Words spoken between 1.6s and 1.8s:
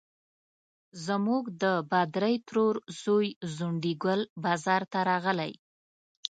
د